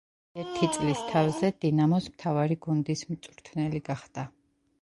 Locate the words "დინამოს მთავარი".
1.65-2.57